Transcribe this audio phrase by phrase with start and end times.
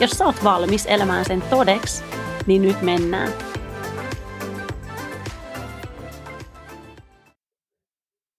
[0.00, 2.04] Jos sä oot valmis elämään sen todeksi,
[2.46, 3.32] niin nyt mennään.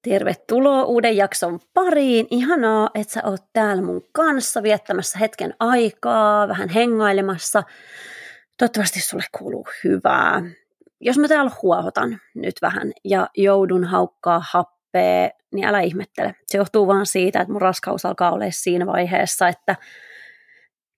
[0.03, 2.27] Tervetuloa uuden jakson pariin.
[2.31, 7.63] Ihanaa, että sä oot täällä mun kanssa viettämässä hetken aikaa, vähän hengailemassa.
[8.57, 10.41] Toivottavasti sulle kuuluu hyvää.
[11.01, 16.35] Jos mä täällä huohotan nyt vähän ja joudun haukkaa happea, niin älä ihmettele.
[16.45, 19.75] Se johtuu vaan siitä, että mun raskaus alkaa olla siinä vaiheessa, että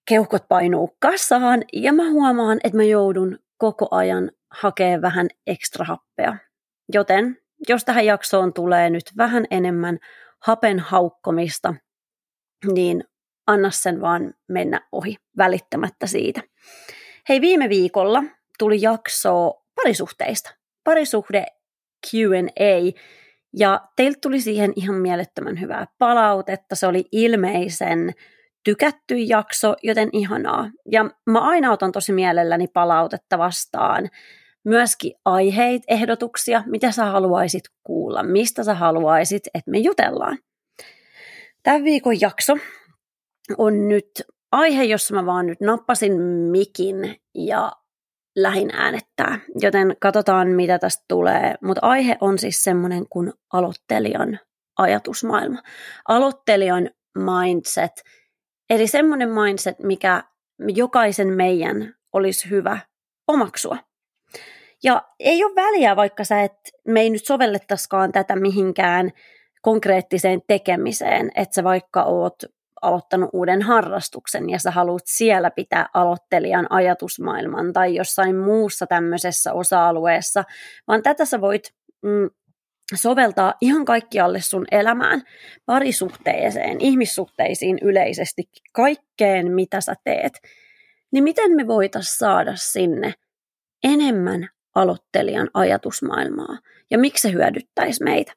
[0.07, 6.37] keuhkot painuu kasaan ja mä huomaan, että mä joudun koko ajan hakemaan vähän ekstra happea.
[6.93, 7.37] Joten
[7.69, 9.99] jos tähän jaksoon tulee nyt vähän enemmän
[10.39, 11.73] hapen haukkomista,
[12.73, 13.03] niin
[13.47, 16.41] anna sen vaan mennä ohi välittämättä siitä.
[17.29, 18.23] Hei, viime viikolla
[18.59, 20.53] tuli jakso parisuhteista,
[20.83, 21.45] parisuhde
[22.07, 22.99] Q&A,
[23.57, 26.75] ja teiltä tuli siihen ihan mielettömän hyvää palautetta.
[26.75, 28.13] Se oli ilmeisen
[28.67, 30.71] tykätty jakso, joten ihanaa.
[30.91, 34.09] Ja mä aina otan tosi mielelläni palautetta vastaan.
[34.65, 40.37] Myöskin aiheit, ehdotuksia, mitä sä haluaisit kuulla, mistä sä haluaisit, että me jutellaan.
[41.63, 42.53] Tämän viikon jakso
[43.57, 44.09] on nyt
[44.51, 46.21] aihe, jossa mä vaan nyt nappasin
[46.51, 47.71] mikin ja
[48.35, 51.55] lähin äänettää, joten katsotaan mitä tästä tulee.
[51.63, 54.39] Mutta aihe on siis semmoinen kuin aloittelijan
[54.77, 55.61] ajatusmaailma.
[56.07, 57.91] Aloittelijan mindset–
[58.69, 60.23] Eli semmoinen mindset, mikä
[60.67, 62.79] jokaisen meidän olisi hyvä
[63.27, 63.77] omaksua.
[64.83, 69.11] Ja ei ole väliä, vaikka sä et, me ei nyt sovellettaisikaan tätä mihinkään
[69.61, 72.35] konkreettiseen tekemiseen, että sä vaikka oot
[72.81, 80.43] aloittanut uuden harrastuksen ja sä haluat siellä pitää aloittelijan ajatusmaailman tai jossain muussa tämmöisessä osa-alueessa,
[80.87, 82.29] vaan tätä sä voit mm,
[82.95, 85.21] soveltaa ihan kaikkialle sun elämään,
[85.65, 88.43] parisuhteeseen, ihmissuhteisiin yleisesti,
[88.73, 90.33] kaikkeen mitä sä teet,
[91.11, 93.13] niin miten me voitaisiin saada sinne
[93.83, 96.57] enemmän aloittelijan ajatusmaailmaa
[96.91, 98.33] ja miksi se hyödyttäisi meitä?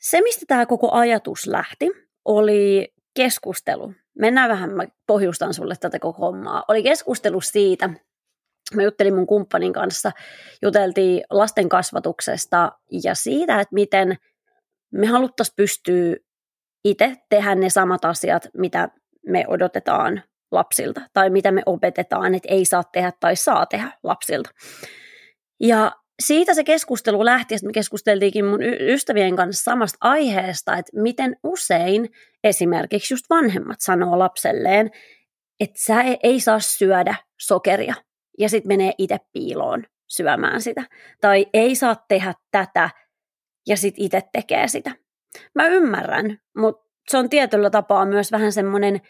[0.00, 1.90] Se, mistä tämä koko ajatus lähti,
[2.24, 3.94] oli keskustelu.
[4.18, 6.64] Mennään vähän, mä pohjustan sulle tätä koko hommaa.
[6.68, 7.90] Oli keskustelu siitä,
[8.74, 10.12] Mä juttelin mun kumppanin kanssa,
[10.62, 14.16] juteltiin lasten kasvatuksesta ja siitä, että miten
[14.92, 16.16] me haluttaisiin pystyä
[16.84, 18.88] itse tehdä ne samat asiat, mitä
[19.26, 24.50] me odotetaan lapsilta, tai mitä me opetetaan, että ei saa tehdä tai saa tehdä lapsilta.
[25.60, 25.92] Ja
[26.22, 32.08] siitä se keskustelu lähti, että me keskusteltiinkin mun ystävien kanssa samasta aiheesta, että miten usein
[32.44, 34.90] esimerkiksi just vanhemmat sanoo lapselleen,
[35.60, 37.94] että sä ei saa syödä sokeria–
[38.38, 40.84] ja sitten menee itse piiloon syömään sitä.
[41.20, 42.90] Tai ei saa tehdä tätä
[43.66, 44.90] ja sitten itse tekee sitä.
[45.54, 49.00] Mä ymmärrän, mutta se on tietyllä tapaa myös vähän semmoinen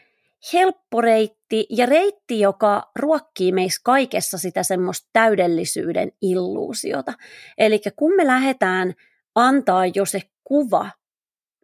[0.52, 7.12] helppo reitti ja reitti, joka ruokkii meissä kaikessa sitä semmoista täydellisyyden illuusiota.
[7.58, 8.94] Eli kun me lähdetään
[9.34, 10.90] antaa jo se kuva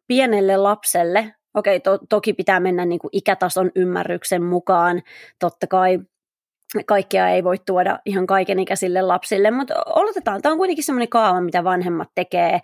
[0.06, 5.02] pienelle lapselle, okei, to, toki pitää mennä niin kuin ikätason ymmärryksen mukaan,
[5.38, 5.98] totta kai
[6.86, 11.64] kaikkea ei voi tuoda ihan kaikenikäisille lapsille, mutta oletetaan, tämä on kuitenkin semmoinen kaava, mitä
[11.64, 12.60] vanhemmat tekee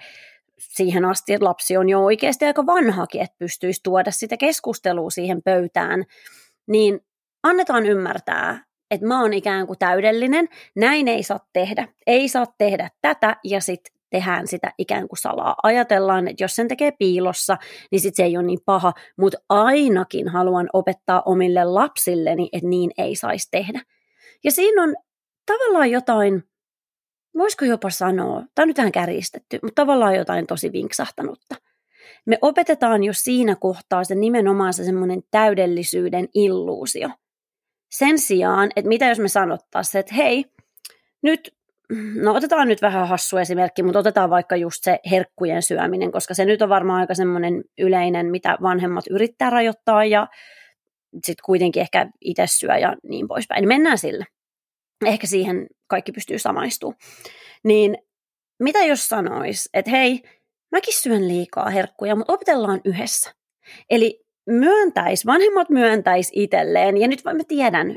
[0.59, 5.43] siihen asti, että lapsi on jo oikeasti aika vanhakin, että pystyisi tuoda sitä keskustelua siihen
[5.43, 6.05] pöytään,
[6.67, 7.01] niin
[7.43, 12.91] annetaan ymmärtää, että mä oon ikään kuin täydellinen, näin ei saa tehdä, ei saa tehdä
[13.03, 15.55] tätä ja sitten tehdään sitä ikään kuin salaa.
[15.63, 17.57] Ajatellaan, että jos sen tekee piilossa,
[17.91, 22.91] niin sit se ei ole niin paha, mutta ainakin haluan opettaa omille lapsilleni, että niin
[22.99, 23.81] ei saisi tehdä.
[24.45, 24.95] Ja siinä on
[25.47, 26.45] tavallaan jotain,
[27.37, 31.55] voisiko jopa sanoa, tämä on nyt vähän kärjistetty, mutta tavallaan jotain tosi vinksahtanutta.
[32.27, 37.09] Me opetetaan jo siinä kohtaa se nimenomaan se semmoinen täydellisyyden illuusio.
[37.91, 40.45] Sen sijaan, että mitä jos me sanottaisiin, että hei,
[41.23, 41.55] nyt,
[42.15, 46.45] no otetaan nyt vähän hassu esimerkki, mutta otetaan vaikka just se herkkujen syöminen, koska se
[46.45, 50.27] nyt on varmaan aika semmoinen yleinen, mitä vanhemmat yrittää rajoittaa ja
[51.15, 53.61] sitten kuitenkin ehkä itse syö ja niin poispäin.
[53.61, 54.27] Niin mennään sillä.
[55.07, 56.99] Ehkä siihen kaikki pystyy samaistumaan.
[57.65, 57.99] Niin
[58.63, 60.23] mitä jos sanois, että hei,
[60.73, 63.33] mäkin syön liikaa herkkuja, mutta opetellaan yhdessä.
[63.91, 67.97] Eli myöntäisi, vanhemmat myöntäisi itselleen, ja nyt mä tiedän,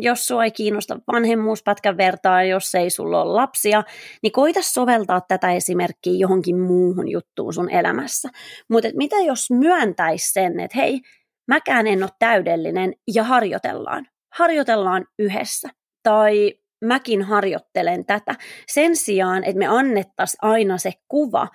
[0.00, 3.82] jos sua ei kiinnosta vanhemmuuspätkän vertaan, jos ei sulla ole lapsia,
[4.22, 8.28] niin koita soveltaa tätä esimerkkiä johonkin muuhun juttuun sun elämässä.
[8.68, 11.00] Mutta mitä jos myöntäisi sen, että hei,
[11.48, 14.06] mäkään en ole täydellinen, ja harjoitellaan.
[14.32, 15.68] Harjoitellaan yhdessä.
[16.02, 16.54] Tai
[16.84, 18.34] mäkin harjoittelen tätä.
[18.68, 21.48] Sen sijaan, että me annettaisiin aina se kuva,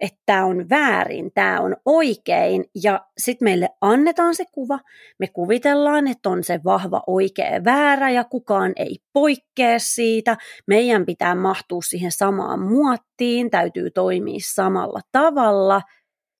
[0.00, 4.78] että tämä on väärin, tämä on oikein, ja sitten meille annetaan se kuva,
[5.18, 10.36] me kuvitellaan, että on se vahva oikea väärä, ja kukaan ei poikkea siitä,
[10.66, 15.82] meidän pitää mahtua siihen samaan muottiin, täytyy toimia samalla tavalla,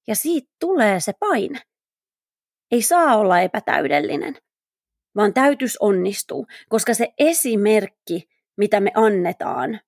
[0.09, 1.59] ja siitä tulee se paine.
[2.73, 4.37] Ei saa olla epätäydellinen,
[5.17, 9.81] vaan täytyisi onnistua, koska se esimerkki, mitä me annetaan,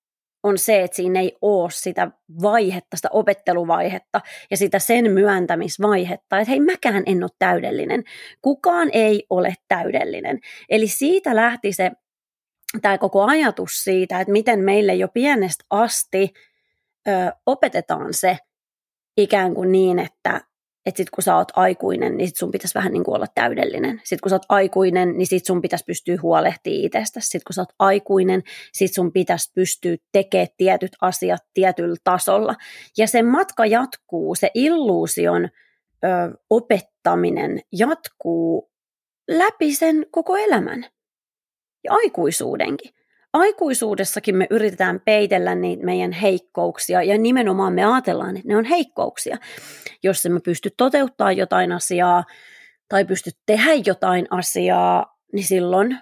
[0.42, 2.10] on se, että siinä ei ole sitä
[2.42, 4.20] vaihetta, sitä opetteluvaihetta
[4.50, 8.04] ja sitä sen myöntämisvaihetta, että hei mäkään en ole täydellinen.
[8.42, 10.40] Kukaan ei ole täydellinen.
[10.68, 11.90] Eli siitä lähti se
[12.82, 16.32] tämä koko ajatus siitä, että miten meille jo pienestä asti
[17.08, 17.10] ö,
[17.46, 18.38] opetetaan se
[19.16, 20.40] ikään kuin niin, että
[20.86, 24.00] että sit kun sä oot aikuinen, niin sit sun pitäisi vähän niin kuin olla täydellinen.
[24.04, 27.24] Sitten kun sä oot aikuinen, niin sit sun pitäisi pystyä huolehtimaan itsestäsi.
[27.26, 28.42] Sitten kun sä oot aikuinen,
[28.72, 32.54] sit sun pitäisi pystyä tekemään tietyt asiat tietyllä tasolla.
[32.98, 36.08] Ja se matka jatkuu, se illuusion ö,
[36.50, 38.70] opettaminen jatkuu
[39.28, 40.86] läpi sen koko elämän.
[41.84, 42.94] Ja aikuisuudenkin
[43.34, 49.36] aikuisuudessakin me yritetään peitellä niitä meidän heikkouksia ja nimenomaan me ajatellaan, että ne on heikkouksia.
[50.02, 52.24] Jos me pysty toteuttaa jotain asiaa
[52.88, 55.98] tai pysty tehdä jotain asiaa, niin silloin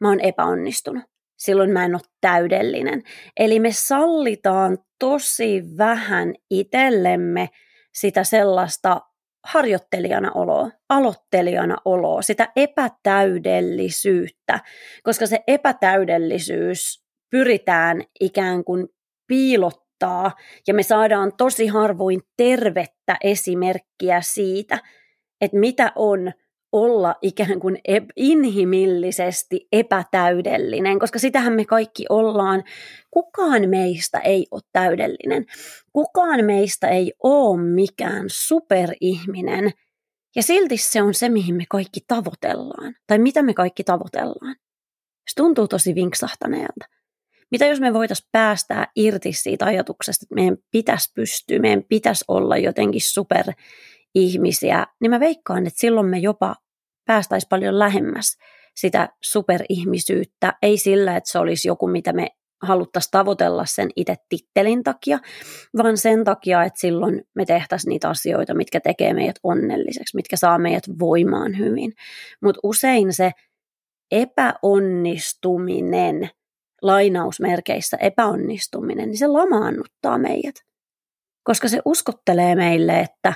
[0.00, 1.04] mä oon epäonnistunut.
[1.36, 3.02] Silloin mä en ole täydellinen.
[3.36, 7.48] Eli me sallitaan tosi vähän itsellemme
[7.92, 9.00] sitä sellaista
[9.44, 14.60] harjoittelijana oloa, aloittelijana oloa, sitä epätäydellisyyttä,
[15.02, 18.88] koska se epätäydellisyys pyritään ikään kuin
[19.26, 20.32] piilottaa
[20.66, 24.78] ja me saadaan tosi harvoin tervettä esimerkkiä siitä,
[25.40, 26.32] että mitä on
[26.72, 27.78] olla ikään kuin
[28.16, 32.64] inhimillisesti epätäydellinen, koska sitähän me kaikki ollaan.
[33.10, 35.46] Kukaan meistä ei ole täydellinen.
[35.92, 39.70] Kukaan meistä ei ole mikään superihminen.
[40.36, 42.94] Ja silti se on se, mihin me kaikki tavoitellaan.
[43.06, 44.56] Tai mitä me kaikki tavoitellaan.
[45.28, 46.84] Se tuntuu tosi vinksahtaneelta.
[47.50, 52.56] Mitä jos me voitaisiin päästää irti siitä ajatuksesta, että meidän pitäisi pystyä, meidän pitäisi olla
[52.56, 53.46] jotenkin super
[54.14, 56.54] ihmisiä, niin mä veikkaan, että silloin me jopa
[57.06, 58.36] päästäisiin paljon lähemmäs
[58.76, 62.28] sitä superihmisyyttä, ei sillä, että se olisi joku, mitä me
[62.62, 65.18] haluttaisiin tavoitella sen itse tittelin takia,
[65.76, 70.58] vaan sen takia, että silloin me tehtäisiin niitä asioita, mitkä tekee meidät onnelliseksi, mitkä saa
[70.58, 71.92] meidät voimaan hyvin.
[72.42, 73.30] Mutta usein se
[74.10, 76.30] epäonnistuminen,
[76.82, 80.54] lainausmerkeissä epäonnistuminen, niin se lamaannuttaa meidät.
[81.44, 83.34] Koska se uskottelee meille, että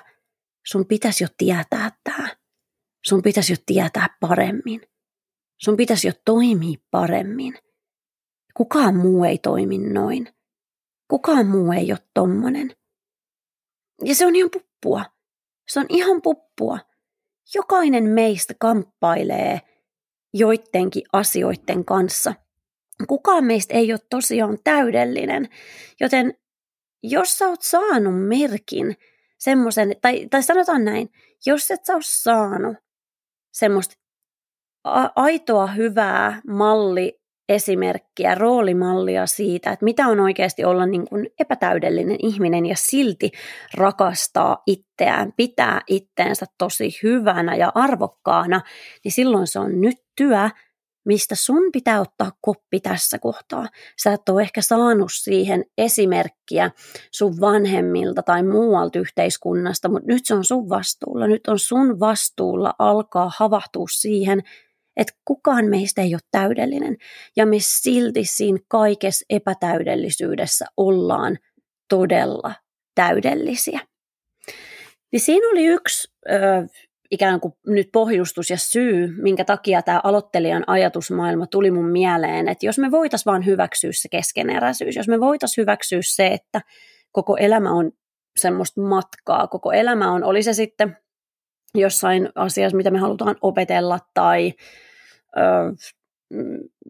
[0.66, 2.28] sun pitäisi jo tietää tämä
[3.06, 4.82] Sun pitäisi jo tietää paremmin.
[5.58, 7.54] Sun pitäisi jo toimia paremmin.
[8.54, 10.28] Kukaan muu ei toimi noin.
[11.08, 12.76] Kukaan muu ei ole tommonen.
[14.04, 15.04] Ja se on ihan puppua.
[15.68, 16.78] Se on ihan puppua.
[17.54, 19.60] Jokainen meistä kamppailee
[20.34, 22.34] joidenkin asioiden kanssa.
[23.08, 25.48] Kukaan meistä ei ole tosiaan täydellinen,
[26.00, 26.34] joten
[27.02, 28.96] jos sä oot saanut merkin
[29.38, 31.10] semmoisen, tai, tai sanotaan näin,
[31.46, 32.76] jos et sä ole saanut
[33.52, 33.94] semmoista
[35.16, 42.66] aitoa hyvää malli esimerkkiä, roolimallia siitä, että mitä on oikeasti olla niin kuin epätäydellinen ihminen
[42.66, 43.30] ja silti
[43.74, 48.60] rakastaa itseään, pitää itteensä tosi hyvänä ja arvokkaana,
[49.04, 50.50] niin silloin se on nyt työ,
[51.06, 53.68] mistä sun pitää ottaa koppi tässä kohtaa.
[54.02, 56.70] Sä et ole ehkä saanut siihen esimerkkiä
[57.12, 61.26] sun vanhemmilta tai muualta yhteiskunnasta, mutta nyt se on sun vastuulla.
[61.26, 64.42] Nyt on sun vastuulla alkaa havahtua siihen,
[64.96, 66.96] että kukaan meistä ei ole täydellinen.
[67.36, 71.38] Ja me silti siinä kaikessa epätäydellisyydessä ollaan
[71.88, 72.54] todella
[72.94, 73.80] täydellisiä.
[75.12, 76.32] Niin siinä oli yksi ö,
[77.10, 82.66] ikään kuin nyt pohjustus ja syy, minkä takia tämä aloittelijan ajatusmaailma tuli mun mieleen, että
[82.66, 86.60] jos me voitaisiin vaan hyväksyä se keskeneräisyys, jos me voitaisiin hyväksyä se, että
[87.12, 87.92] koko elämä on
[88.36, 90.96] semmoista matkaa, koko elämä on, oli se sitten
[91.74, 94.52] jossain asiassa, mitä me halutaan opetella tai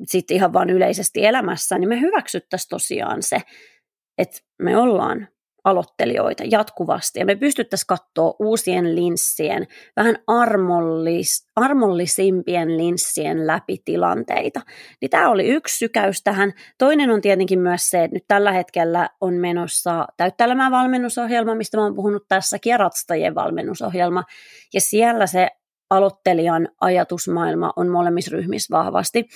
[0.06, 3.42] sitten ihan vaan yleisesti elämässä, niin me hyväksyttäisiin tosiaan se,
[4.18, 5.28] että me ollaan
[5.66, 14.61] aloittelijoita jatkuvasti ja me pystyttäisiin katsoa uusien linssien, vähän armollis, armollisimpien linssien läpi tilanteita.
[15.00, 16.52] Niin tämä oli yksi sykäys tähän.
[16.78, 21.82] Toinen on tietenkin myös se, että nyt tällä hetkellä on menossa täyttelemään valmennusohjelma, mistä mä
[21.82, 22.75] oon puhunut tässäkin,
[23.20, 24.25] ja valmennusohjelma.
[24.75, 25.49] Ja siellä se
[25.90, 29.28] aloittelijan ajatusmaailma on molemmissa ryhmissä vahvasti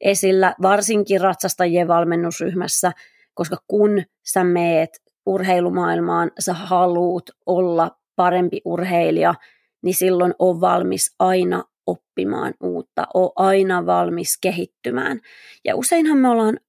[0.00, 2.92] esillä, varsinkin ratsastajien valmennusryhmässä,
[3.34, 9.34] koska kun sä meet urheilumaailmaan, sä haluut olla parempi urheilija,
[9.82, 15.20] niin silloin on valmis aina oppimaan uutta, on aina valmis kehittymään.
[15.64, 16.60] Ja useinhan me ollaan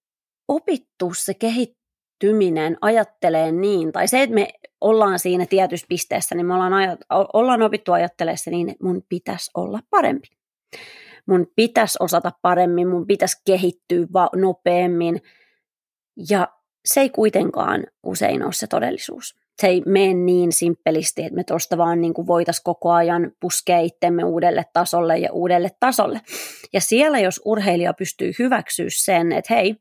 [0.48, 4.48] opittu se kehittyminen ajattelee niin, tai se, että me
[4.82, 9.04] ollaan siinä tietyssä pisteessä, niin me ollaan, ajat- ollaan opittu ajattelemaan se niin, että mun
[9.10, 10.28] pitäisi olla parempi.
[11.26, 15.22] Mun pitäisi osata paremmin, mun pitäisi kehittyä nopeammin.
[16.30, 16.48] Ja
[16.86, 19.36] se ei kuitenkaan usein ole se todellisuus.
[19.62, 24.24] Se ei mene niin simppelisti, että me tuosta vaan niin voitaisiin koko ajan puskea itsemme
[24.24, 26.22] uudelle tasolle ja uudelle tasolle.
[26.74, 29.76] Ja siellä, jos urheilija pystyy hyväksyä sen, että hei,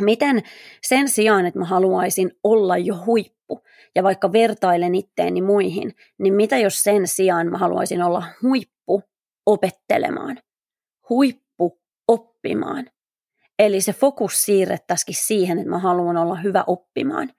[0.00, 0.42] miten
[0.82, 3.62] sen sijaan, että mä haluaisin olla jo huippu
[3.94, 9.02] ja vaikka vertailen itteeni muihin, niin mitä jos sen sijaan mä haluaisin olla huippu
[9.46, 10.38] opettelemaan,
[11.08, 12.86] huippu oppimaan,
[13.60, 17.30] Eli se fokus siirrettäisikin siihen, että mä haluan olla hyvä oppimaan.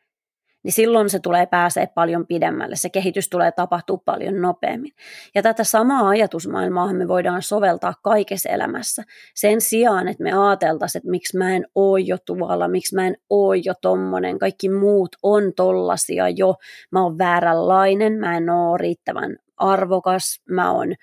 [0.64, 4.92] Niin silloin se tulee pääsee paljon pidemmälle, se kehitys tulee tapahtua paljon nopeammin.
[5.36, 9.04] Ja tätä samaa ajatusmaailmaa me voidaan soveltaa kaikessa elämässä.
[9.36, 13.16] Sen sijaan, että me ajateltaisiin, että miksi mä en oo jo tuolla, miksi mä en
[13.30, 16.56] oo jo tommonen, kaikki muut on tollasia jo,
[16.92, 20.94] mä oon vääränlainen, mä en oo riittävän arvokas, mä oon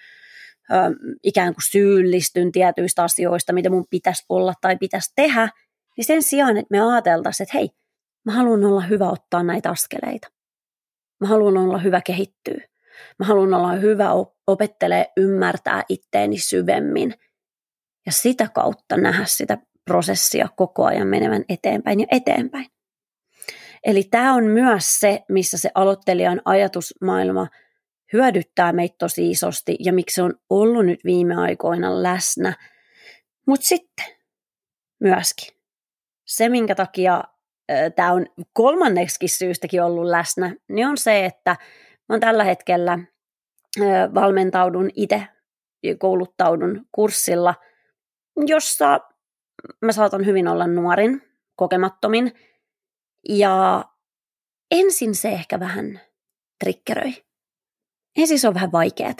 [1.22, 5.48] ikään kuin syyllistyn tietyistä asioista, mitä mun pitäisi olla tai pitäisi tehdä,
[5.96, 7.70] niin sen sijaan, että me ajateltaisiin, että hei,
[8.24, 10.28] mä haluan olla hyvä ottaa näitä askeleita.
[11.20, 12.68] Mä haluan olla hyvä kehittyä.
[13.18, 14.08] Mä haluan olla hyvä
[14.46, 17.14] opettelee ymmärtää itteeni syvemmin
[18.06, 22.66] ja sitä kautta nähdä sitä prosessia koko ajan menevän eteenpäin ja eteenpäin.
[23.84, 27.46] Eli tämä on myös se, missä se aloittelijan ajatusmaailma–
[28.12, 32.54] hyödyttää meitä tosi isosti ja miksi se on ollut nyt viime aikoina läsnä.
[33.46, 34.06] Mutta sitten
[35.00, 35.54] myöskin
[36.26, 37.24] se, minkä takia
[37.96, 41.56] tämä on kolmanneksikin syystäkin ollut läsnä, niin on se, että
[42.08, 42.98] mä tällä hetkellä
[44.14, 45.22] valmentaudun itse
[45.98, 47.54] kouluttaudun kurssilla,
[48.46, 49.00] jossa
[49.82, 51.22] mä saatan hyvin olla nuorin,
[51.56, 52.32] kokemattomin,
[53.28, 53.84] ja
[54.70, 56.00] ensin se ehkä vähän
[56.64, 57.27] trikkeröi
[58.18, 59.14] ensin se on vähän vaikeaa.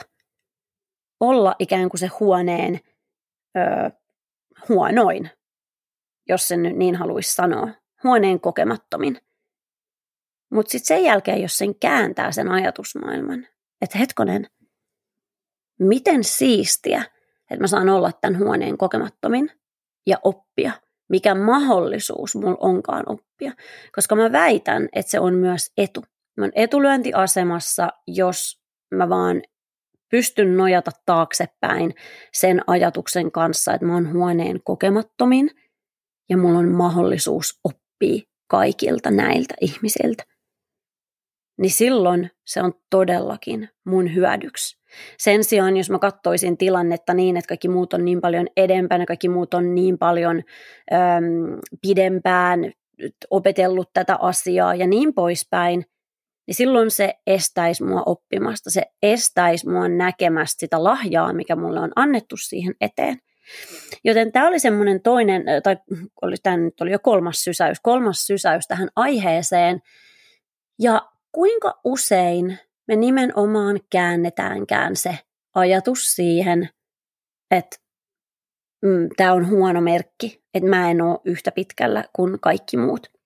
[1.20, 2.80] Olla ikään kuin se huoneen
[3.56, 3.90] ö,
[4.68, 5.30] huonoin,
[6.28, 7.68] jos sen nyt niin haluaisi sanoa.
[8.04, 9.18] Huoneen kokemattomin.
[10.50, 13.46] Mutta sitten sen jälkeen, jos sen kääntää sen ajatusmaailman,
[13.80, 14.46] että hetkonen,
[15.78, 17.04] miten siistiä,
[17.50, 19.50] että mä saan olla tämän huoneen kokemattomin
[20.06, 20.72] ja oppia,
[21.08, 23.52] mikä mahdollisuus mulla onkaan oppia.
[23.94, 26.04] Koska mä väitän, että se on myös etu.
[26.36, 28.60] Mä oon etulyöntiasemassa, jos
[28.94, 29.42] mä vaan
[30.10, 31.94] pystyn nojata taaksepäin
[32.32, 35.50] sen ajatuksen kanssa, että mä oon huoneen kokemattomin
[36.28, 40.24] ja mulla on mahdollisuus oppia kaikilta näiltä ihmisiltä.
[41.60, 44.78] Niin silloin se on todellakin mun hyödyksi.
[45.18, 49.28] Sen sijaan, jos mä katsoisin tilannetta niin, että kaikki muut on niin paljon edempänä, kaikki
[49.28, 50.42] muut on niin paljon
[50.92, 52.72] äm, pidempään
[53.30, 55.84] opetellut tätä asiaa ja niin poispäin–
[56.48, 61.92] niin silloin se estäisi mua oppimasta, se estäisi mua näkemästä sitä lahjaa, mikä mulle on
[61.96, 63.18] annettu siihen eteen.
[64.04, 65.76] Joten tämä oli semmoinen toinen, tai
[66.22, 69.80] oli, tämä nyt oli jo kolmas sysäys, kolmas sysäys tähän aiheeseen.
[70.78, 75.18] Ja kuinka usein me nimenomaan käännetäänkään se
[75.54, 76.68] ajatus siihen,
[77.50, 77.76] että
[78.82, 83.17] mm, tämä on huono merkki, että mä en ole yhtä pitkällä kuin kaikki muut.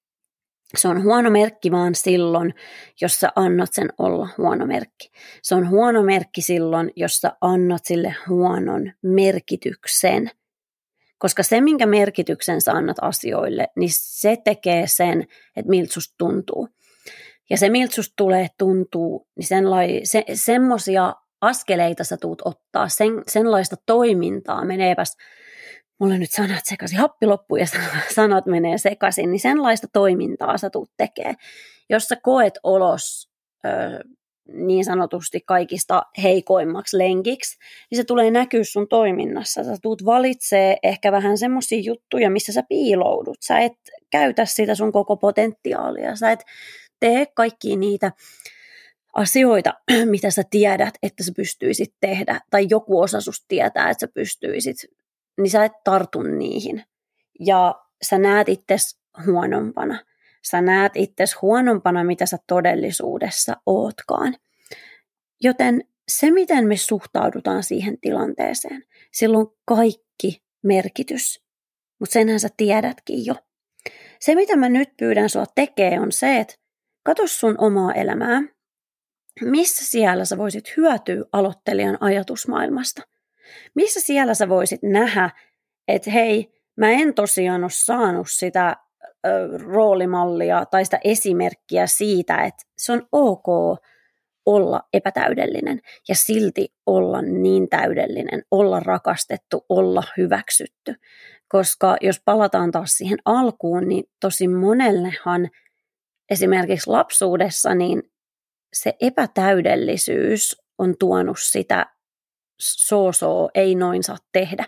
[0.76, 2.54] Se on huono merkki vaan silloin,
[3.00, 5.10] jos sä annat sen olla huono merkki.
[5.42, 10.30] Se on huono merkki silloin, jos sä annat sille huonon merkityksen.
[11.18, 15.26] Koska se, minkä merkityksen sä annat asioille, niin se tekee sen,
[15.56, 16.68] että miltä susta tuntuu.
[17.50, 23.22] Ja se, miltä susta tulee tuntuu, niin senlai, se, semmosia askeleita sä tuut ottaa, sen,
[23.28, 25.16] senlaista toimintaa meneepäs
[26.02, 27.66] mulla nyt sanat sekaisin, happi loppuu ja
[28.14, 31.34] sanat menee sekaisin, niin senlaista toimintaa sä tuut tekee.
[31.90, 33.28] Jos sä koet olos
[33.66, 33.70] ö,
[34.52, 37.58] niin sanotusti kaikista heikoimmaksi lenkiksi,
[37.90, 39.64] niin se tulee näkyä sun toiminnassa.
[39.64, 43.36] Sä tuut valitsee ehkä vähän semmoisia juttuja, missä sä piiloudut.
[43.40, 43.72] Sä et
[44.10, 46.16] käytä sitä sun koko potentiaalia.
[46.16, 46.44] Sä et
[47.00, 48.12] tee kaikki niitä
[49.14, 49.74] asioita,
[50.10, 54.76] mitä sä tiedät, että sä pystyisit tehdä, tai joku osa susta tietää, että sä pystyisit,
[55.40, 56.84] niin sä et tartu niihin.
[57.40, 60.04] Ja sä näet itses huonompana.
[60.50, 64.36] Sä näet itses huonompana, mitä sä todellisuudessa ootkaan.
[65.40, 71.44] Joten se, miten me suhtaudutaan siihen tilanteeseen, silloin kaikki merkitys.
[71.98, 73.34] Mutta senhän sä tiedätkin jo.
[74.20, 76.54] Se, mitä mä nyt pyydän sua tekee, on se, että
[77.02, 78.42] katso sun omaa elämää.
[79.40, 83.02] Missä siellä sä voisit hyötyä aloittelijan ajatusmaailmasta?
[83.74, 85.30] Missä siellä sä voisit nähdä,
[85.88, 88.76] että hei, mä en tosiaan ole saanut sitä
[89.58, 93.46] roolimallia tai sitä esimerkkiä siitä, että se on ok
[94.46, 100.94] olla epätäydellinen ja silti olla niin täydellinen, olla rakastettu, olla hyväksytty.
[101.48, 105.48] Koska jos palataan taas siihen alkuun, niin tosi monellehan
[106.30, 108.02] esimerkiksi lapsuudessa niin
[108.72, 111.86] se epätäydellisyys on tuonut sitä
[112.62, 114.64] soosoo, ei noin saa tehdä,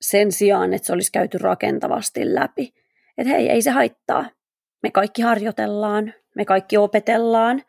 [0.00, 2.74] sen sijaan, että se olisi käyty rakentavasti läpi.
[3.18, 4.30] Että hei, ei se haittaa.
[4.82, 7.62] Me kaikki harjoitellaan, me kaikki opetellaan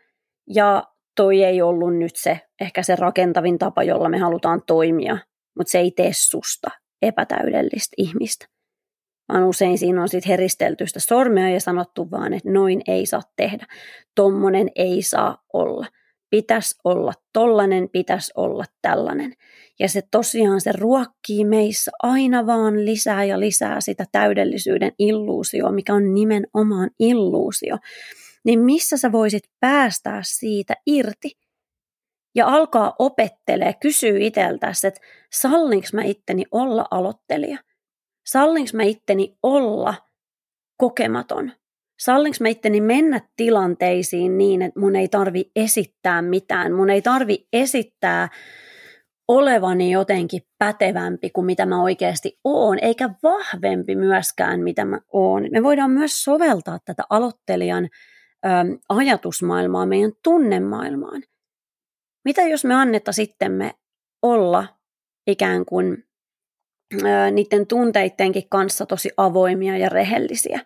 [0.50, 0.84] ja
[1.15, 5.17] toi ei ollut nyt se ehkä se rakentavin tapa, jolla me halutaan toimia,
[5.58, 6.69] mutta se ei tee susta
[7.01, 8.46] epätäydellistä ihmistä.
[9.29, 13.22] Vaan usein siinä on sitten heristelty sitä sormea ja sanottu vaan, että noin ei saa
[13.36, 13.65] tehdä.
[14.15, 15.86] Tommonen ei saa olla.
[16.29, 19.33] Pitäisi olla tollanen, pitäisi olla tällainen.
[19.79, 25.93] Ja se tosiaan se ruokkii meissä aina vaan lisää ja lisää sitä täydellisyyden illuusio, mikä
[25.93, 27.77] on nimenomaan illuusio.
[28.45, 31.31] Niin missä sä voisit päästää siitä irti?
[32.36, 35.00] Ja alkaa opettelee, kysyy itseltäsi, että
[35.33, 37.57] sallinko mä itteni olla aloittelija?
[38.25, 39.93] Sallinko mä itteni olla
[40.77, 41.51] kokematon?
[42.00, 47.48] Sallinko mä itteni mennä tilanteisiin niin, että mun ei tarvi esittää mitään, mun ei tarvi
[47.53, 48.29] esittää
[49.27, 55.48] olevani jotenkin pätevämpi kuin mitä mä oikeasti oon, eikä vahvempi myöskään, mitä mä oon.
[55.51, 57.89] Me voidaan myös soveltaa tätä aloittelijan
[58.45, 58.50] ö,
[58.89, 61.23] ajatusmaailmaa meidän tunnemaailmaan.
[62.26, 63.73] Mitä jos me annetta sitten me
[64.21, 64.67] olla
[65.28, 66.04] ikään kuin
[66.93, 70.60] ö, niiden tunteittenkin kanssa tosi avoimia ja rehellisiä?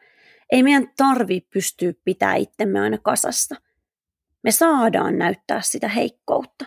[0.53, 3.55] Ei meidän tarvi pystyä pitää itsemme aina kasassa.
[4.43, 6.65] Me saadaan näyttää sitä heikkoutta.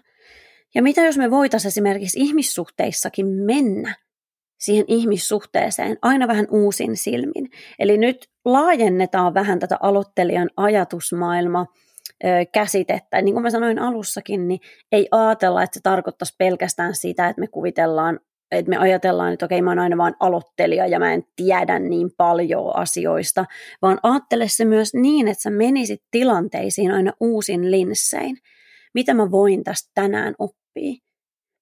[0.74, 3.96] Ja mitä jos me voitaisiin esimerkiksi ihmissuhteissakin mennä
[4.58, 7.50] siihen ihmissuhteeseen aina vähän uusin silmin.
[7.78, 11.66] Eli nyt laajennetaan vähän tätä aloittelijan ajatusmaailma
[12.52, 13.22] käsitettä.
[13.22, 14.60] Niin kuin mä sanoin alussakin, niin
[14.92, 18.20] ei ajatella, että se tarkoittaisi pelkästään sitä, että me kuvitellaan,
[18.50, 22.10] että me ajatellaan, että okei, mä oon aina vaan aloittelija ja mä en tiedä niin
[22.16, 23.44] paljon asioista,
[23.82, 28.36] vaan ajattele se myös niin, että sä menisit tilanteisiin aina uusin linssein.
[28.94, 31.05] Mitä mä voin tästä tänään oppia?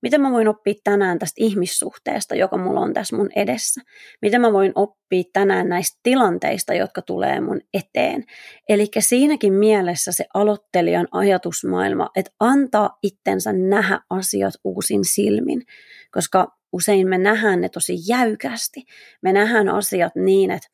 [0.05, 3.81] Mitä mä voin oppia tänään tästä ihmissuhteesta, joka mulla on tässä mun edessä?
[4.23, 8.25] Mitä mä voin oppia tänään näistä tilanteista, jotka tulee mun eteen?
[8.69, 15.63] Eli siinäkin mielessä se aloittelijan ajatusmaailma, että antaa itsensä nähdä asiat uusin silmin,
[16.11, 18.85] koska usein me nähdään ne tosi jäykästi.
[19.23, 20.69] Me nähdään asiat niin, että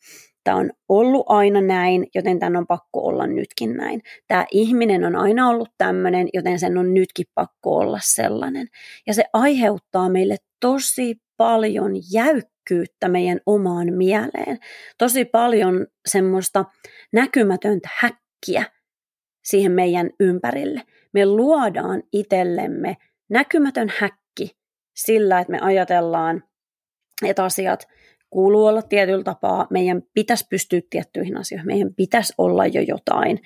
[0.45, 4.03] Tämä on ollut aina näin, joten tämän on pakko olla nytkin näin.
[4.29, 8.67] Tämä ihminen on aina ollut tämmöinen, joten sen on nytkin pakko olla sellainen.
[9.07, 14.59] Ja se aiheuttaa meille tosi paljon jäykkyyttä meidän omaan mieleen.
[14.99, 16.65] Tosi paljon semmoista
[17.13, 18.65] näkymätöntä häkkiä
[19.45, 20.83] siihen meidän ympärille.
[21.13, 22.97] Me luodaan itsellemme
[23.29, 24.57] näkymätön häkki
[24.97, 26.45] sillä, että me ajatellaan,
[27.27, 27.89] että asiat
[28.31, 33.41] kuuluu olla tietyllä tapaa, meidän pitäisi pystyä tiettyihin asioihin, meidän pitäisi olla jo jotain.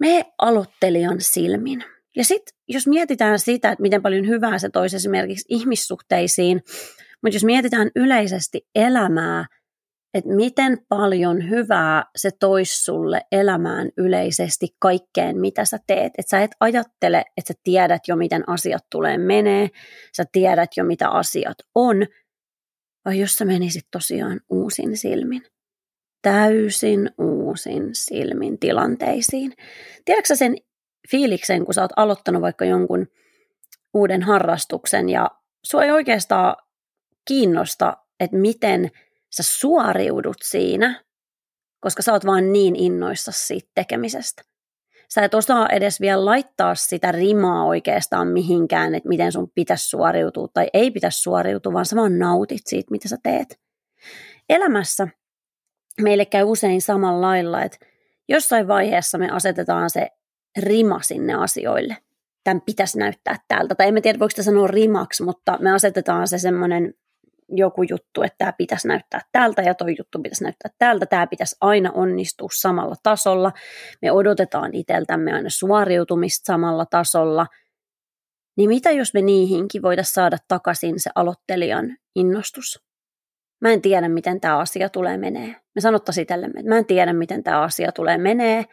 [0.00, 1.84] Me aloittelijan silmin.
[2.16, 6.62] Ja sitten jos mietitään sitä, että miten paljon hyvää se toisi esimerkiksi ihmissuhteisiin,
[7.22, 9.44] mutta jos mietitään yleisesti elämää,
[10.14, 16.12] että miten paljon hyvää se toisi sulle elämään yleisesti kaikkeen, mitä sä teet.
[16.18, 19.68] Että sä et ajattele, että sä tiedät jo, miten asiat tulee menee,
[20.16, 22.06] sä tiedät jo, mitä asiat on,
[23.08, 25.42] vai jos sä menisit tosiaan uusin silmin,
[26.22, 29.52] täysin uusin silmin tilanteisiin.
[30.04, 30.56] Tiedätkö sen
[31.10, 33.06] fiiliksen, kun sä oot aloittanut vaikka jonkun
[33.94, 35.30] uuden harrastuksen ja
[35.62, 36.56] sua ei oikeastaan
[37.28, 38.90] kiinnosta, että miten
[39.30, 41.04] sä suoriudut siinä,
[41.80, 44.42] koska sä oot vaan niin innoissa siitä tekemisestä
[45.08, 50.48] sä et osaa edes vielä laittaa sitä rimaa oikeastaan mihinkään, että miten sun pitäisi suoriutua
[50.54, 53.60] tai ei pitäisi suoriutua, vaan sä vaan nautit siitä, mitä sä teet.
[54.48, 55.08] Elämässä
[56.00, 57.78] meille käy usein samalla lailla, että
[58.28, 60.08] jossain vaiheessa me asetetaan se
[60.58, 61.96] rima sinne asioille.
[62.44, 63.74] Tämän pitäisi näyttää täältä.
[63.74, 66.94] Tai en tiedä, voiko sitä sanoa rimaksi, mutta me asetetaan se semmoinen
[67.48, 71.06] joku juttu, että tämä pitäisi näyttää tältä ja toi juttu pitäisi näyttää tältä.
[71.06, 73.52] Tämä pitäisi aina onnistua samalla tasolla.
[74.02, 77.46] Me odotetaan itseltämme aina suoriutumista samalla tasolla.
[78.56, 82.84] Niin mitä jos me niihinkin voitaisiin saada takaisin se aloittelijan innostus?
[83.60, 85.56] Mä en tiedä, miten tämä asia tulee menee.
[85.74, 88.64] Me sanottaisiin itsellemme, että mä en tiedä, miten tämä asia tulee menee.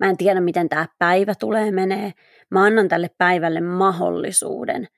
[0.00, 2.12] Mä en tiedä, miten tämä päivä tulee menee.
[2.50, 4.88] Mä annan tälle päivälle mahdollisuuden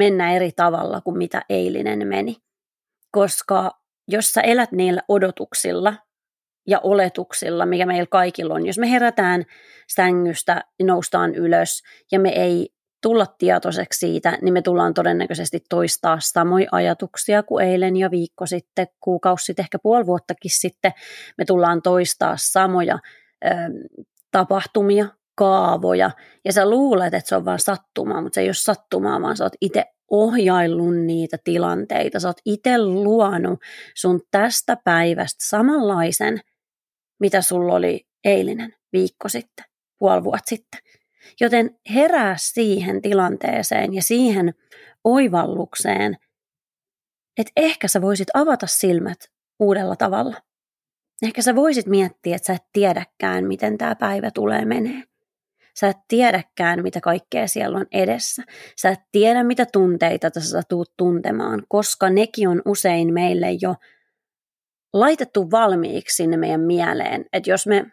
[0.00, 2.36] mennä eri tavalla kuin mitä eilinen meni.
[3.10, 3.70] Koska
[4.08, 5.94] jos sä elät niillä odotuksilla
[6.66, 9.44] ja oletuksilla, mikä meillä kaikilla on, jos me herätään
[9.94, 11.82] sängystä, noustaan ylös
[12.12, 12.68] ja me ei
[13.02, 18.86] tulla tietoiseksi siitä, niin me tullaan todennäköisesti toistaa samoja ajatuksia kuin eilen ja viikko sitten,
[19.00, 20.92] kuukausi sitten, ehkä puoli vuottakin sitten.
[21.38, 22.98] Me tullaan toistaa samoja
[23.44, 23.48] ö,
[24.30, 25.06] tapahtumia,
[25.40, 26.10] kaavoja,
[26.44, 29.44] ja sä luulet, että se on vain sattumaa, mutta se ei ole sattumaa, vaan sä
[29.44, 33.60] oot itse ohjaillut niitä tilanteita, sä oot itse luonut
[33.94, 36.40] sun tästä päivästä samanlaisen,
[37.20, 39.64] mitä sulla oli eilinen viikko sitten,
[39.98, 40.80] puoli vuotta sitten.
[41.40, 44.54] Joten herää siihen tilanteeseen ja siihen
[45.04, 46.16] oivallukseen,
[47.38, 49.18] että ehkä sä voisit avata silmät
[49.60, 50.36] uudella tavalla.
[51.22, 55.09] Ehkä sä voisit miettiä, että sä et tiedäkään, miten tämä päivä tulee menee.
[55.80, 58.42] Sä et tiedäkään, mitä kaikkea siellä on edessä.
[58.80, 63.74] Sä et tiedä, mitä tunteita sä tuut tuntemaan, koska nekin on usein meille jo
[64.92, 67.24] laitettu valmiiksi sinne meidän mieleen.
[67.32, 67.86] Että jos me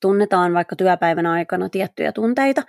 [0.00, 2.62] tunnetaan vaikka työpäivän aikana tiettyjä tunteita,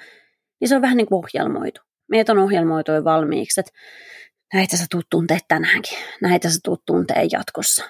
[0.62, 1.82] niin se on vähän niin kuin ohjelmoitu.
[2.10, 3.72] Meitä on ohjelmoitu jo valmiiksi, että
[4.54, 7.84] näitä sä tuut tuntee tänäänkin, näitä sä tuut tuntee jatkossa.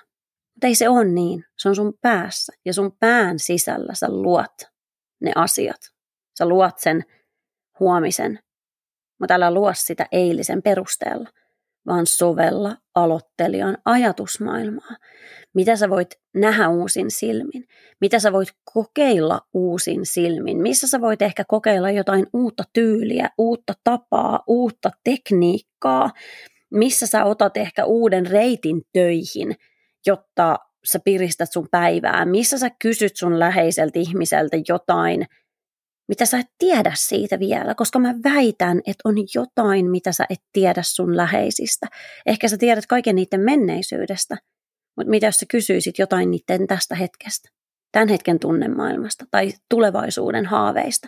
[0.53, 1.45] Mutta ei se ole niin.
[1.57, 4.61] Se on sun päässä ja sun pään sisällä sä luot
[5.21, 5.92] ne asiat.
[6.37, 7.03] Sä luot sen
[7.79, 8.39] huomisen,
[9.19, 11.29] mutta älä luo sitä eilisen perusteella,
[11.87, 14.95] vaan sovella aloittelijan ajatusmaailmaa.
[15.53, 17.65] Mitä sä voit nähdä uusin silmin?
[18.01, 20.61] Mitä sä voit kokeilla uusin silmin?
[20.61, 26.09] Missä sä voit ehkä kokeilla jotain uutta tyyliä, uutta tapaa, uutta tekniikkaa?
[26.71, 29.55] Missä sä otat ehkä uuden reitin töihin,
[30.05, 32.25] jotta sä piristät sun päivää?
[32.25, 35.25] Missä sä kysyt sun läheiseltä ihmiseltä jotain,
[36.07, 40.41] mitä sä et tiedä siitä vielä, koska mä väitän, että on jotain, mitä sä et
[40.53, 41.87] tiedä sun läheisistä.
[42.25, 44.37] Ehkä sä tiedät kaiken niiden menneisyydestä,
[44.97, 47.49] mutta mitä jos sä kysyisit jotain niiden tästä hetkestä,
[47.91, 51.07] tämän hetken tunnemaailmasta tai tulevaisuuden haaveista,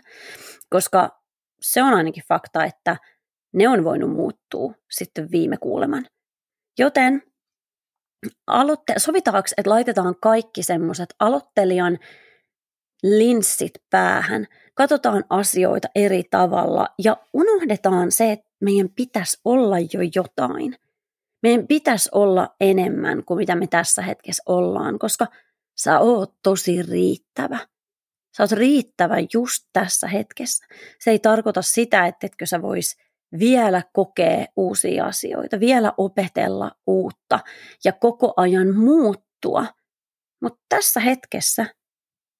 [0.69, 1.21] koska
[1.61, 2.97] se on ainakin fakta, että
[3.53, 6.05] ne on voinut muuttua sitten viime kuuleman.
[6.79, 7.21] Joten
[8.47, 11.99] aloitte, sovitaanko, että laitetaan kaikki semmoiset aloittelijan
[13.03, 20.75] linssit päähän, katsotaan asioita eri tavalla ja unohdetaan se, että meidän pitäisi olla jo jotain.
[21.43, 25.27] Meidän pitäisi olla enemmän kuin mitä me tässä hetkessä ollaan, koska
[25.75, 27.59] sä oot tosi riittävä.
[28.37, 30.65] Sä oot riittävä just tässä hetkessä.
[30.99, 32.97] Se ei tarkoita sitä, että etkö sä vois
[33.39, 37.39] vielä kokea uusia asioita, vielä opetella uutta
[37.83, 39.65] ja koko ajan muuttua.
[40.41, 41.65] Mutta tässä hetkessä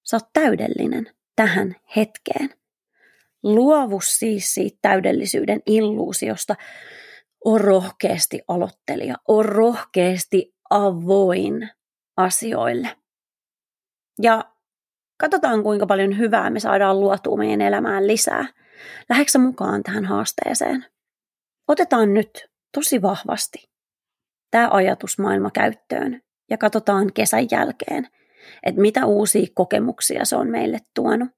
[0.06, 2.50] sä oot täydellinen tähän hetkeen.
[3.44, 6.56] Luovu siis siitä täydellisyyden illuusiosta,
[7.46, 11.70] on rohkeasti aloittelija, on rohkeasti avoin
[12.18, 12.90] asioille.
[14.22, 14.44] Ja
[15.18, 18.46] katsotaan, kuinka paljon hyvää me saadaan luotua meidän elämään lisää.
[19.10, 20.86] Läheksä mukaan tähän haasteeseen?
[21.68, 23.70] Otetaan nyt tosi vahvasti
[24.52, 28.08] tämä ajatusmaailma käyttöön ja katsotaan kesän jälkeen,
[28.64, 31.30] että mitä uusia kokemuksia se on meille tuonut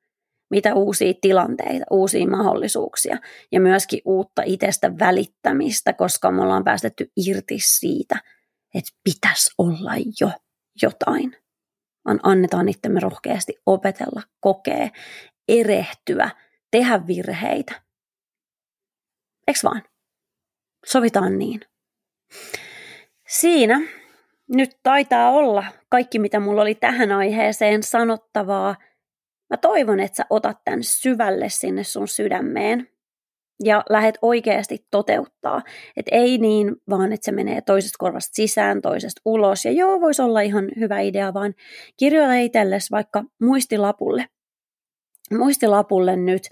[0.49, 3.17] mitä uusia tilanteita, uusia mahdollisuuksia
[3.51, 8.21] ja myöskin uutta itsestä välittämistä, koska me ollaan päästetty irti siitä,
[8.75, 9.91] että pitäisi olla
[10.21, 10.31] jo
[10.81, 11.37] jotain.
[12.05, 14.89] Vaan annetaan itsemme rohkeasti opetella, kokea,
[15.47, 16.29] erehtyä,
[16.71, 17.81] tehdä virheitä.
[19.47, 19.83] Eks vaan?
[20.85, 21.61] Sovitaan niin.
[23.27, 23.81] Siinä
[24.49, 28.75] nyt taitaa olla kaikki, mitä mulla oli tähän aiheeseen sanottavaa.
[29.49, 32.87] Mä toivon, että sä otat tämän syvälle sinne sun sydämeen
[33.63, 35.61] ja lähet oikeasti toteuttaa.
[35.97, 39.65] Että ei niin vaan, että se menee toisesta korvasta sisään, toisesta ulos.
[39.65, 41.53] Ja joo, voisi olla ihan hyvä idea, vaan
[41.97, 44.25] kirjoita itsellesi vaikka muistilapulle.
[45.37, 46.43] Muistilapulle nyt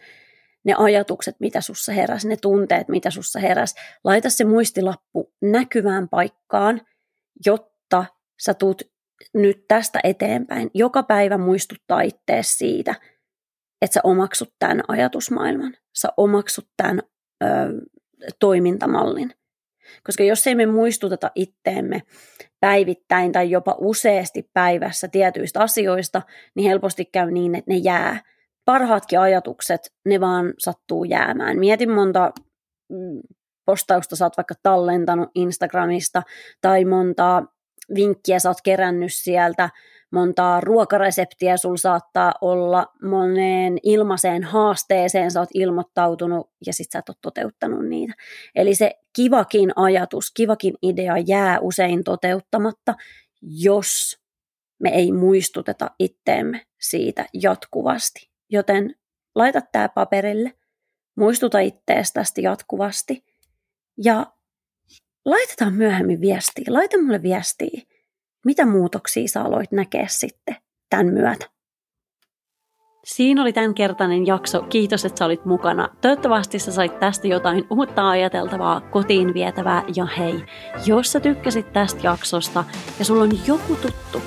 [0.64, 3.76] ne ajatukset, mitä sussa heräs, ne tunteet, mitä sussa heräs.
[4.04, 6.82] Laita se muistilappu näkyvään paikkaan,
[7.46, 7.75] jotta
[8.44, 8.82] sä tuut
[9.34, 12.96] nyt tästä eteenpäin joka päivä muistuttaa ittees siitä,
[13.82, 17.02] että sä omaksut tämän ajatusmaailman, sä omaksut tämän
[17.44, 17.48] ö,
[18.40, 19.34] toimintamallin.
[20.04, 22.02] Koska jos ei me muistuteta itteemme
[22.60, 26.22] päivittäin tai jopa useasti päivässä tietyistä asioista,
[26.56, 28.20] niin helposti käy niin, että ne jää.
[28.66, 31.60] Parhaatkin ajatukset, ne vaan sattuu jäämään.
[31.60, 32.32] Mietin monta
[32.90, 33.22] mm,
[33.66, 36.24] postausta sä oot vaikka tallentanut Instagramista
[36.62, 37.44] tai monta
[37.96, 39.70] vinkkiä sä oot kerännyt sieltä,
[40.12, 47.10] montaa ruokareseptiä sul saattaa olla, moneen ilmaiseen haasteeseen sä oot ilmoittautunut ja sit sä et
[47.10, 48.14] ole toteuttanut niitä.
[48.56, 52.96] Eli se kivakin ajatus, kivakin idea jää usein toteuttamatta,
[53.42, 54.20] jos
[54.80, 58.30] me ei muistuteta itteemme siitä jatkuvasti.
[58.50, 58.96] Joten
[59.36, 60.54] laita tämä paperille,
[61.16, 63.26] muistuta itteestä jatkuvasti
[64.04, 64.26] ja
[65.26, 66.66] laitetaan myöhemmin viestiä.
[66.68, 67.82] Laita mulle viestiä
[68.46, 70.56] mitä muutoksia sä aloit näkeä sitten
[70.90, 71.46] tämän myötä?
[73.06, 74.62] Siinä oli tämänkertainen jakso.
[74.62, 75.90] Kiitos, että sä olit mukana.
[76.02, 79.84] Toivottavasti sä sait tästä jotain uutta ajateltavaa, kotiin vietävää.
[79.96, 80.44] Ja hei,
[80.86, 82.64] jos sä tykkäsit tästä jaksosta
[83.00, 84.22] ja sulla on joku tuttu,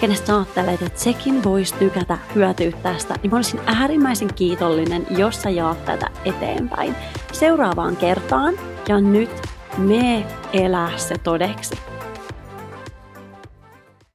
[0.00, 5.42] kenestä sä ajattelet, että sekin voisi tykätä hyötyä tästä, niin mä olisin äärimmäisen kiitollinen, jos
[5.42, 6.94] sä jaat tätä eteenpäin.
[7.32, 8.54] Seuraavaan kertaan
[8.88, 11.74] ja nyt me elää se todeksi.